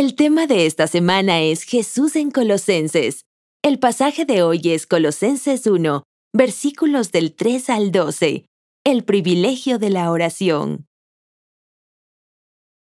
El 0.00 0.14
tema 0.14 0.46
de 0.46 0.64
esta 0.64 0.86
semana 0.86 1.42
es 1.42 1.62
Jesús 1.62 2.16
en 2.16 2.30
Colosenses. 2.30 3.26
El 3.62 3.78
pasaje 3.78 4.24
de 4.24 4.42
hoy 4.42 4.62
es 4.64 4.86
Colosenses 4.86 5.66
1, 5.66 6.04
versículos 6.32 7.12
del 7.12 7.34
3 7.34 7.68
al 7.68 7.92
12. 7.92 8.46
El 8.82 9.04
privilegio 9.04 9.78
de 9.78 9.90
la 9.90 10.10
oración. 10.10 10.86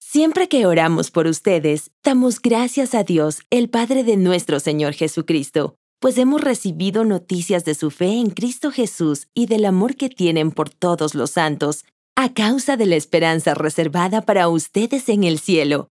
Siempre 0.00 0.48
que 0.48 0.64
oramos 0.64 1.10
por 1.10 1.26
ustedes, 1.26 1.90
damos 2.02 2.40
gracias 2.40 2.94
a 2.94 3.04
Dios, 3.04 3.40
el 3.50 3.68
Padre 3.68 4.02
de 4.02 4.16
nuestro 4.16 4.58
Señor 4.58 4.94
Jesucristo, 4.94 5.76
pues 6.00 6.16
hemos 6.16 6.40
recibido 6.40 7.04
noticias 7.04 7.66
de 7.66 7.74
su 7.74 7.90
fe 7.90 8.18
en 8.18 8.30
Cristo 8.30 8.70
Jesús 8.70 9.28
y 9.34 9.44
del 9.44 9.66
amor 9.66 9.96
que 9.96 10.08
tienen 10.08 10.52
por 10.52 10.70
todos 10.70 11.14
los 11.14 11.32
santos, 11.32 11.84
a 12.16 12.32
causa 12.32 12.78
de 12.78 12.86
la 12.86 12.96
esperanza 12.96 13.52
reservada 13.52 14.22
para 14.22 14.48
ustedes 14.48 15.10
en 15.10 15.24
el 15.24 15.38
cielo. 15.38 15.90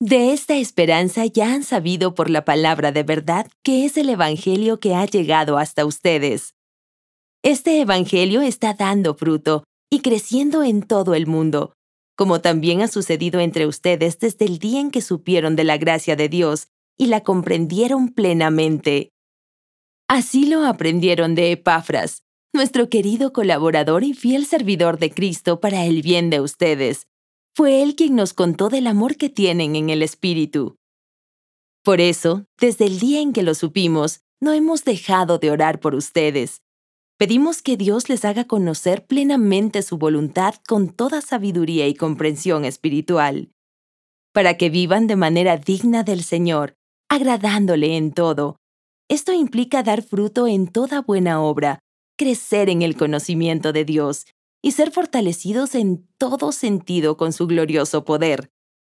De 0.00 0.32
esta 0.32 0.54
esperanza 0.54 1.26
ya 1.26 1.52
han 1.52 1.64
sabido 1.64 2.14
por 2.14 2.30
la 2.30 2.44
palabra 2.44 2.92
de 2.92 3.02
verdad 3.02 3.50
que 3.64 3.84
es 3.84 3.96
el 3.96 4.08
Evangelio 4.10 4.78
que 4.78 4.94
ha 4.94 5.04
llegado 5.06 5.58
hasta 5.58 5.84
ustedes. 5.84 6.54
Este 7.42 7.80
Evangelio 7.80 8.40
está 8.42 8.74
dando 8.74 9.14
fruto 9.14 9.64
y 9.90 10.00
creciendo 10.00 10.62
en 10.62 10.82
todo 10.82 11.16
el 11.16 11.26
mundo, 11.26 11.72
como 12.16 12.40
también 12.40 12.80
ha 12.80 12.86
sucedido 12.86 13.40
entre 13.40 13.66
ustedes 13.66 14.20
desde 14.20 14.44
el 14.44 14.60
día 14.60 14.78
en 14.78 14.92
que 14.92 15.02
supieron 15.02 15.56
de 15.56 15.64
la 15.64 15.78
gracia 15.78 16.14
de 16.14 16.28
Dios 16.28 16.68
y 16.96 17.06
la 17.06 17.22
comprendieron 17.22 18.10
plenamente. 18.10 19.10
Así 20.08 20.46
lo 20.46 20.64
aprendieron 20.64 21.34
de 21.34 21.50
Epafras, 21.50 22.22
nuestro 22.54 22.88
querido 22.88 23.32
colaborador 23.32 24.04
y 24.04 24.14
fiel 24.14 24.46
servidor 24.46 25.00
de 25.00 25.10
Cristo 25.10 25.58
para 25.58 25.84
el 25.86 26.02
bien 26.02 26.30
de 26.30 26.40
ustedes. 26.40 27.07
Fue 27.58 27.82
él 27.82 27.96
quien 27.96 28.14
nos 28.14 28.34
contó 28.34 28.68
del 28.68 28.86
amor 28.86 29.16
que 29.16 29.30
tienen 29.30 29.74
en 29.74 29.90
el 29.90 30.00
Espíritu. 30.04 30.76
Por 31.82 32.00
eso, 32.00 32.44
desde 32.60 32.86
el 32.86 33.00
día 33.00 33.20
en 33.20 33.32
que 33.32 33.42
lo 33.42 33.52
supimos, 33.56 34.20
no 34.40 34.52
hemos 34.52 34.84
dejado 34.84 35.38
de 35.38 35.50
orar 35.50 35.80
por 35.80 35.96
ustedes. 35.96 36.62
Pedimos 37.16 37.60
que 37.60 37.76
Dios 37.76 38.08
les 38.08 38.24
haga 38.24 38.44
conocer 38.44 39.06
plenamente 39.06 39.82
su 39.82 39.98
voluntad 39.98 40.54
con 40.68 40.90
toda 40.90 41.20
sabiduría 41.20 41.88
y 41.88 41.94
comprensión 41.94 42.64
espiritual, 42.64 43.50
para 44.32 44.56
que 44.56 44.70
vivan 44.70 45.08
de 45.08 45.16
manera 45.16 45.56
digna 45.56 46.04
del 46.04 46.22
Señor, 46.22 46.76
agradándole 47.08 47.96
en 47.96 48.12
todo. 48.12 48.60
Esto 49.08 49.32
implica 49.32 49.82
dar 49.82 50.02
fruto 50.02 50.46
en 50.46 50.68
toda 50.68 51.00
buena 51.00 51.42
obra, 51.42 51.80
crecer 52.16 52.68
en 52.68 52.82
el 52.82 52.96
conocimiento 52.96 53.72
de 53.72 53.84
Dios 53.84 54.26
y 54.62 54.72
ser 54.72 54.90
fortalecidos 54.90 55.74
en 55.74 56.06
todo 56.18 56.52
sentido 56.52 57.16
con 57.16 57.32
su 57.32 57.46
glorioso 57.46 58.04
poder. 58.04 58.50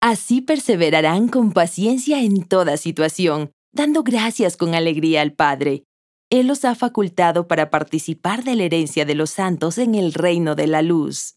Así 0.01 0.41
perseverarán 0.41 1.27
con 1.27 1.51
paciencia 1.51 2.21
en 2.21 2.43
toda 2.43 2.77
situación, 2.77 3.51
dando 3.71 4.03
gracias 4.03 4.57
con 4.57 4.73
alegría 4.73 5.21
al 5.21 5.33
Padre 5.33 5.83
él 6.29 6.45
los 6.45 6.63
ha 6.63 6.75
facultado 6.75 7.47
para 7.47 7.69
participar 7.69 8.43
de 8.43 8.55
la 8.55 8.63
herencia 8.63 9.03
de 9.05 9.15
los 9.15 9.31
santos 9.31 9.77
en 9.77 9.95
el 9.95 10.13
reino 10.13 10.55
de 10.55 10.67
la 10.67 10.81
luz. 10.81 11.35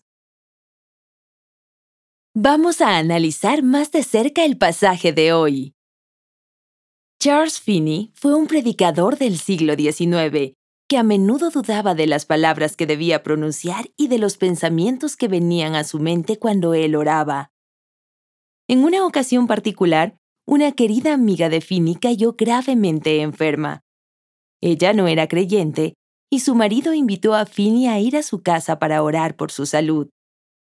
Vamos 2.34 2.80
a 2.80 2.98
analizar 2.98 3.62
más 3.62 3.90
de 3.90 4.02
cerca 4.02 4.44
el 4.44 4.58
pasaje 4.58 5.12
de 5.12 5.32
hoy. 5.32 5.74
Charles 7.18 7.60
Finney 7.60 8.10
fue 8.14 8.34
un 8.34 8.46
predicador 8.46 9.16
del 9.16 9.38
siglo 9.38 9.74
XIX 9.74 10.54
que 10.92 10.98
a 10.98 11.02
menudo 11.02 11.48
dudaba 11.48 11.94
de 11.94 12.06
las 12.06 12.26
palabras 12.26 12.76
que 12.76 12.84
debía 12.84 13.22
pronunciar 13.22 13.90
y 13.96 14.08
de 14.08 14.18
los 14.18 14.36
pensamientos 14.36 15.16
que 15.16 15.26
venían 15.26 15.74
a 15.74 15.84
su 15.84 15.98
mente 15.98 16.38
cuando 16.38 16.74
él 16.74 16.96
oraba. 16.96 17.50
En 18.68 18.84
una 18.84 19.06
ocasión 19.06 19.46
particular, 19.46 20.18
una 20.46 20.72
querida 20.72 21.14
amiga 21.14 21.48
de 21.48 21.62
Finney 21.62 21.94
cayó 21.94 22.34
gravemente 22.36 23.22
enferma. 23.22 23.80
Ella 24.60 24.92
no 24.92 25.08
era 25.08 25.28
creyente 25.28 25.94
y 26.28 26.40
su 26.40 26.54
marido 26.54 26.92
invitó 26.92 27.34
a 27.34 27.46
Finney 27.46 27.86
a 27.86 27.98
ir 27.98 28.14
a 28.14 28.22
su 28.22 28.42
casa 28.42 28.78
para 28.78 29.02
orar 29.02 29.34
por 29.34 29.50
su 29.50 29.64
salud. 29.64 30.10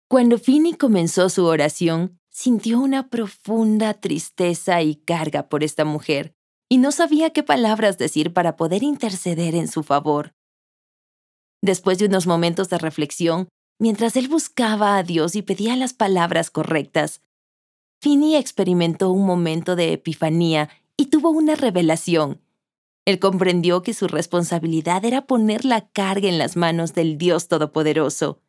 Cuando 0.09 0.40
Finney 0.40 0.74
comenzó 0.74 1.30
su 1.30 1.46
oración, 1.46 2.18
sintió 2.31 2.80
una 2.80 3.09
profunda 3.09 3.94
tristeza 3.94 4.81
y 4.81 4.96
carga 4.96 5.47
por 5.47 5.63
esta 5.63 5.86
mujer, 5.86 6.34
y 6.70 6.78
no 6.78 6.92
sabía 6.92 7.32
qué 7.32 7.44
palabras 7.44 7.98
decir 7.98 8.34
para 8.34 8.56
poder 8.56 8.84
interceder 8.84 9.56
en 9.56 9.68
su 9.68 9.84
favor. 9.84 10.34
Después 11.62 11.98
de 11.98 12.06
unos 12.06 12.28
momentos 12.28 12.70
de 12.70 12.78
reflexión, 12.78 13.48
mientras 13.80 14.16
él 14.16 14.28
buscaba 14.28 14.98
a 14.98 15.04
Dios 15.04 15.36
y 15.36 15.42
pedía 15.42 15.76
las 15.76 15.94
palabras 15.94 16.52
correctas, 16.52 17.22
Finney 18.02 18.36
experimentó 18.36 19.12
un 19.12 19.26
momento 19.26 19.76
de 19.76 19.94
epifanía 19.94 20.70
y 20.98 21.08
tuvo 21.08 21.32
una 21.32 21.56
revelación 21.56 22.42
él 23.08 23.20
comprendió 23.20 23.84
que 23.84 23.94
su 23.94 24.10
responsabilidad 24.10 25.06
era 25.06 25.28
poner 25.28 25.64
la 25.64 25.88
carga 25.88 26.28
en 26.28 26.38
las 26.38 26.58
manos 26.58 26.94
del 26.94 27.18
Dios 27.18 27.48
Todopoderoso. 27.48 28.42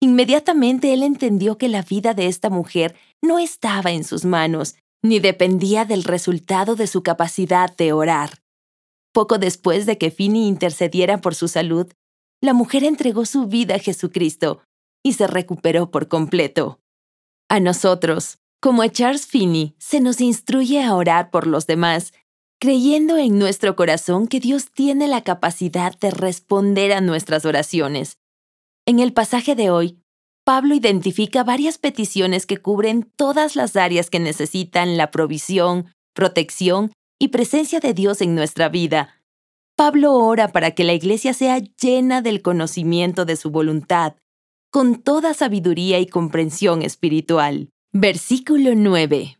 Inmediatamente 0.00 0.92
él 0.92 1.04
entendió 1.04 1.58
que 1.58 1.68
la 1.68 1.82
vida 1.82 2.12
de 2.12 2.26
esta 2.26 2.50
mujer 2.50 2.96
no 3.22 3.38
estaba 3.38 3.92
en 3.92 4.02
sus 4.02 4.24
manos, 4.24 4.74
ni 5.02 5.20
dependía 5.20 5.84
del 5.84 6.04
resultado 6.04 6.76
de 6.76 6.86
su 6.86 7.02
capacidad 7.02 7.74
de 7.76 7.92
orar. 7.92 8.42
Poco 9.12 9.38
después 9.38 9.86
de 9.86 9.98
que 9.98 10.10
Finney 10.10 10.46
intercediera 10.46 11.20
por 11.20 11.34
su 11.34 11.48
salud, 11.48 11.86
la 12.40 12.52
mujer 12.52 12.84
entregó 12.84 13.24
su 13.24 13.46
vida 13.46 13.76
a 13.76 13.78
Jesucristo 13.78 14.62
y 15.02 15.14
se 15.14 15.26
recuperó 15.26 15.90
por 15.90 16.08
completo. 16.08 16.80
A 17.48 17.60
nosotros, 17.60 18.38
como 18.60 18.82
a 18.82 18.88
Charles 18.88 19.26
Finney, 19.26 19.74
se 19.78 20.00
nos 20.00 20.20
instruye 20.20 20.82
a 20.82 20.94
orar 20.94 21.30
por 21.30 21.46
los 21.46 21.66
demás 21.66 22.12
creyendo 22.60 23.16
en 23.16 23.38
nuestro 23.38 23.76
corazón 23.76 24.26
que 24.26 24.40
Dios 24.40 24.70
tiene 24.72 25.06
la 25.06 25.22
capacidad 25.22 25.96
de 25.98 26.10
responder 26.10 26.92
a 26.92 27.00
nuestras 27.00 27.44
oraciones. 27.44 28.18
En 28.84 28.98
el 28.98 29.12
pasaje 29.12 29.54
de 29.54 29.70
hoy, 29.70 29.98
Pablo 30.48 30.74
identifica 30.74 31.44
varias 31.44 31.76
peticiones 31.76 32.46
que 32.46 32.56
cubren 32.56 33.02
todas 33.16 33.54
las 33.54 33.76
áreas 33.76 34.08
que 34.08 34.18
necesitan 34.18 34.96
la 34.96 35.10
provisión, 35.10 35.92
protección 36.14 36.90
y 37.18 37.28
presencia 37.28 37.80
de 37.80 37.92
Dios 37.92 38.22
en 38.22 38.34
nuestra 38.34 38.70
vida. 38.70 39.20
Pablo 39.76 40.14
ora 40.14 40.48
para 40.48 40.70
que 40.70 40.84
la 40.84 40.94
iglesia 40.94 41.34
sea 41.34 41.58
llena 41.58 42.22
del 42.22 42.40
conocimiento 42.40 43.26
de 43.26 43.36
su 43.36 43.50
voluntad, 43.50 44.14
con 44.70 45.02
toda 45.02 45.34
sabiduría 45.34 45.98
y 45.98 46.06
comprensión 46.06 46.80
espiritual. 46.80 47.68
Versículo 47.92 48.70
9. 48.74 49.36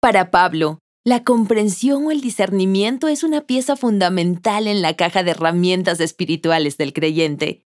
Para 0.00 0.32
Pablo, 0.32 0.80
la 1.04 1.22
comprensión 1.22 2.06
o 2.06 2.10
el 2.10 2.22
discernimiento 2.22 3.06
es 3.06 3.22
una 3.22 3.42
pieza 3.42 3.76
fundamental 3.76 4.66
en 4.66 4.82
la 4.82 4.96
caja 4.96 5.22
de 5.22 5.30
herramientas 5.30 6.00
espirituales 6.00 6.76
del 6.76 6.92
creyente. 6.92 7.65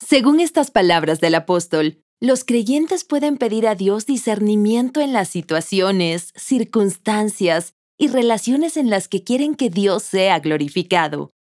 Según 0.00 0.40
estas 0.40 0.70
palabras 0.70 1.20
del 1.20 1.34
apóstol, 1.34 2.02
los 2.20 2.44
creyentes 2.44 3.04
pueden 3.04 3.36
pedir 3.36 3.66
a 3.66 3.74
Dios 3.74 4.06
discernimiento 4.06 5.00
en 5.00 5.12
las 5.12 5.28
situaciones, 5.28 6.32
circunstancias 6.36 7.74
y 7.98 8.08
relaciones 8.08 8.76
en 8.76 8.90
las 8.90 9.08
que 9.08 9.24
quieren 9.24 9.54
que 9.54 9.70
Dios 9.70 10.02
sea 10.04 10.38
glorificado. 10.38 11.32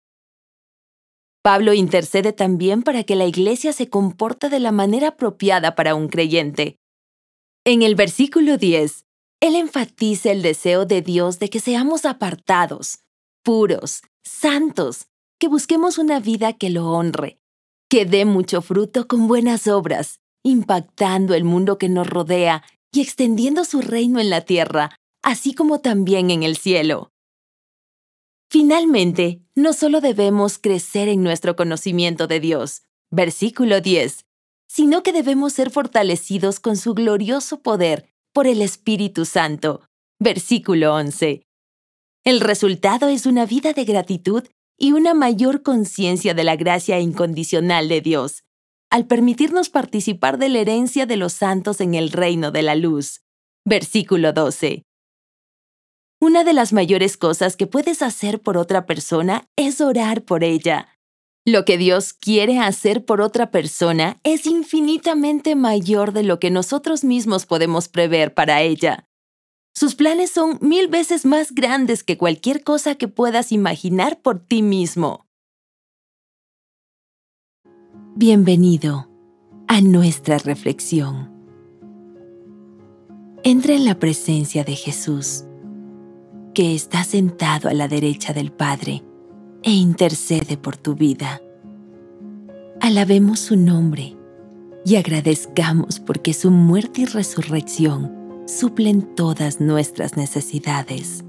Pablo 1.43 1.75
intercede 1.75 2.33
también 2.33 2.83
para 2.83 3.05
que 3.05 3.15
la 3.15 3.27
iglesia 3.27 3.73
se 3.73 3.89
comporte 3.89 4.49
de 4.49 4.59
la 4.59 4.73
manera 4.73 5.09
apropiada 5.09 5.75
para 5.75 5.95
un 5.95 6.09
creyente. 6.09 6.79
En 7.65 7.83
el 7.83 7.95
versículo 7.95 8.57
10, 8.57 9.05
él 9.41 9.55
enfatiza 9.55 10.33
el 10.33 10.43
deseo 10.43 10.87
de 10.87 11.03
Dios 11.03 11.39
de 11.39 11.51
que 11.51 11.61
seamos 11.61 12.05
apartados, 12.05 13.01
puros, 13.45 14.03
santos, 14.25 15.07
que 15.39 15.47
busquemos 15.47 15.99
una 15.99 16.21
vida 16.21 16.55
que 16.55 16.71
lo 16.71 16.91
honre, 16.91 17.39
que 17.89 18.05
dé 18.05 18.25
mucho 18.25 18.63
fruto 18.63 19.07
con 19.07 19.29
buenas 19.29 19.67
obras, 19.69 20.21
impactando 20.43 21.35
el 21.35 21.45
mundo 21.45 21.79
que 21.79 21.89
nos 21.89 22.09
rodea 22.09 22.65
y 22.93 23.01
extendiendo 23.01 23.65
su 23.65 23.81
reino 23.81 24.21
en 24.21 24.31
la 24.31 24.41
tierra, 24.43 24.97
así 25.23 25.55
como 25.55 25.81
también 25.81 26.31
en 26.31 26.43
el 26.43 26.57
cielo. 26.57 27.11
Finalmente, 28.51 29.43
no 29.55 29.73
solo 29.73 30.01
debemos 30.01 30.59
crecer 30.59 31.09
en 31.09 31.23
nuestro 31.23 31.57
conocimiento 31.57 32.27
de 32.27 32.41
Dios, 32.41 32.83
versículo 33.11 33.81
10, 33.81 34.25
sino 34.69 35.03
que 35.03 35.13
debemos 35.13 35.53
ser 35.53 35.71
fortalecidos 35.71 36.61
con 36.61 36.77
su 36.77 36.95
glorioso 36.95 37.61
poder 37.61 38.09
por 38.33 38.47
el 38.47 38.63
Espíritu 38.63 39.25
Santo. 39.25 39.83
Versículo 40.19 40.95
11. 40.95 41.43
El 42.25 42.41
resultado 42.41 43.09
es 43.09 43.27
una 43.27 43.47
vida 43.47 43.73
de 43.73 43.85
gratitud 43.85 44.45
y 44.79 44.93
una 44.93 45.15
mayor 45.15 45.63
conciencia 45.63 46.35
de 46.35 46.45
la 46.45 46.57
gracia 46.57 47.01
incondicional 47.01 47.89
de 47.89 48.01
Dios, 48.01 48.45
al 48.91 49.07
permitirnos 49.07 49.69
participar 49.69 50.39
de 50.39 50.49
la 50.49 50.59
herencia 50.59 51.07
de 51.07 51.17
los 51.17 51.33
santos 51.33 51.81
en 51.81 51.95
el 51.95 52.11
reino 52.11 52.51
de 52.51 52.63
la 52.63 52.75
luz. 52.75 53.23
Versículo 53.65 54.33
12. 54.33 54.85
Una 56.21 56.45
de 56.45 56.53
las 56.53 56.73
mayores 56.73 57.17
cosas 57.17 57.57
que 57.57 57.67
puedes 57.67 58.01
hacer 58.01 58.41
por 58.41 58.57
otra 58.57 58.87
persona 58.87 59.49
es 59.57 59.81
orar 59.81 60.23
por 60.23 60.45
ella. 60.45 60.89
Lo 61.45 61.65
que 61.65 61.79
Dios 61.79 62.13
quiere 62.13 62.59
hacer 62.59 63.05
por 63.05 63.21
otra 63.21 63.51
persona 63.51 64.19
es 64.25 64.47
infinitamente 64.47 65.55
mayor 65.55 66.13
de 66.13 66.23
lo 66.23 66.41
que 66.41 66.51
nosotros 66.51 67.05
mismos 67.05 67.47
podemos 67.47 67.89
prever 67.89 68.35
para 68.35 68.63
ella. 68.63 69.09
Sus 69.79 69.95
planes 69.95 70.31
son 70.31 70.59
mil 70.63 70.89
veces 70.89 71.27
más 71.27 71.53
grandes 71.53 72.03
que 72.03 72.17
cualquier 72.17 72.65
cosa 72.65 72.95
que 72.95 73.09
puedas 73.09 73.53
imaginar 73.53 74.23
por 74.23 74.39
ti 74.41 74.63
mismo. 74.63 75.27
Bienvenido 78.15 79.11
a 79.69 79.83
nuestra 79.83 80.39
reflexión. 80.39 81.31
Entra 83.43 83.75
en 83.75 83.85
la 83.85 83.99
presencia 83.99 84.65
de 84.65 84.77
Jesús, 84.77 85.45
que 86.55 86.75
está 86.75 87.05
sentado 87.05 87.69
a 87.69 87.75
la 87.75 87.87
derecha 87.87 88.33
del 88.33 88.53
Padre 88.53 89.05
e 89.63 89.73
intercede 89.73 90.57
por 90.57 90.79
tu 90.79 90.95
vida. 90.95 91.43
Alabemos 92.81 93.41
su 93.41 93.57
nombre 93.59 94.17
y 94.87 94.97
agradezcamos 94.97 96.01
porque 96.01 96.33
su 96.33 96.51
muerte 96.51 97.03
y 97.03 97.05
resurrección 97.05 98.16
suplen 98.47 99.03
todas 99.15 99.61
nuestras 99.61 100.17
necesidades. 100.17 101.25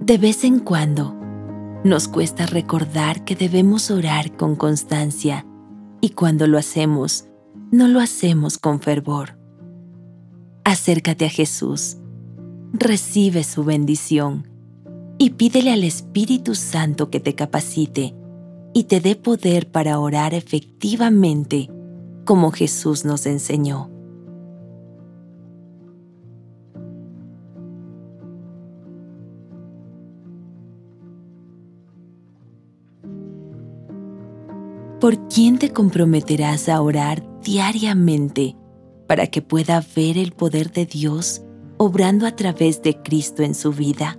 De 0.00 0.18
vez 0.18 0.42
en 0.44 0.58
cuando, 0.58 1.14
nos 1.84 2.08
cuesta 2.08 2.46
recordar 2.46 3.24
que 3.24 3.36
debemos 3.36 3.90
orar 3.90 4.36
con 4.36 4.56
constancia 4.56 5.46
y 6.00 6.10
cuando 6.10 6.48
lo 6.48 6.58
hacemos, 6.58 7.26
no 7.70 7.86
lo 7.86 8.00
hacemos 8.00 8.58
con 8.58 8.80
fervor. 8.80 9.38
Acércate 10.64 11.26
a 11.26 11.30
Jesús, 11.30 11.98
recibe 12.72 13.44
su 13.44 13.64
bendición 13.64 14.51
y 15.22 15.30
pídele 15.30 15.70
al 15.70 15.84
Espíritu 15.84 16.56
Santo 16.56 17.08
que 17.08 17.20
te 17.20 17.36
capacite 17.36 18.12
y 18.74 18.84
te 18.84 19.00
dé 19.00 19.14
poder 19.14 19.70
para 19.70 20.00
orar 20.00 20.34
efectivamente 20.34 21.70
como 22.24 22.50
Jesús 22.50 23.04
nos 23.04 23.26
enseñó. 23.26 23.88
¿Por 34.98 35.28
quién 35.28 35.60
te 35.60 35.72
comprometerás 35.72 36.68
a 36.68 36.82
orar 36.82 37.22
diariamente 37.44 38.56
para 39.06 39.28
que 39.28 39.40
pueda 39.40 39.86
ver 39.94 40.18
el 40.18 40.32
poder 40.32 40.72
de 40.72 40.84
Dios 40.84 41.42
obrando 41.76 42.26
a 42.26 42.34
través 42.34 42.82
de 42.82 43.00
Cristo 43.02 43.44
en 43.44 43.54
su 43.54 43.70
vida? 43.70 44.18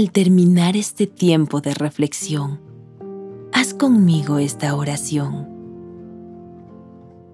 Al 0.00 0.12
terminar 0.12 0.78
este 0.78 1.06
tiempo 1.06 1.60
de 1.60 1.74
reflexión, 1.74 2.58
haz 3.52 3.74
conmigo 3.74 4.38
esta 4.38 4.74
oración. 4.74 5.46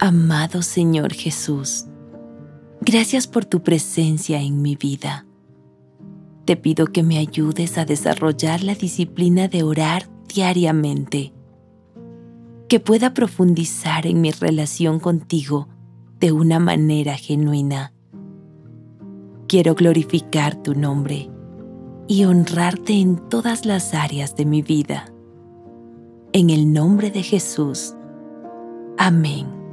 Amado 0.01 0.63
Señor 0.63 1.13
Jesús, 1.13 1.85
Gracias 2.81 3.29
por 3.29 3.45
tu 3.45 3.63
presencia 3.63 4.43
en 4.43 4.63
mi 4.63 4.75
vida. 4.75 5.27
Te 6.45 6.57
pido 6.57 6.89
que 6.89 7.05
me 7.05 7.19
ayudes 7.19 7.79
a 7.79 7.85
desarrollar 7.85 8.65
la 8.65 8.75
disciplina 8.75 9.47
de 9.47 9.62
orar 9.62 10.09
diariamente, 10.27 11.33
que 12.69 12.81
pueda 12.81 13.15
profundizar 13.15 14.09
en 14.09 14.21
mi 14.21 14.33
relación 14.33 14.99
contigo 14.99 15.69
de 16.19 16.33
una 16.33 16.59
manera 16.59 17.17
genuina. 17.17 17.93
Quiero 19.47 19.77
glorificar 19.77 20.61
tu 20.61 20.75
nombre 20.75 21.31
y 22.08 22.25
honrarte 22.25 22.94
en 22.94 23.17
todas 23.29 23.67
las 23.67 23.94
áreas 23.94 24.37
de 24.37 24.44
mi 24.44 24.62
vida. 24.62 25.12
En 26.32 26.50
el 26.50 26.73
nombre 26.73 27.11
de 27.11 27.23
Jesús. 27.23 27.94
Amén. 28.99 29.66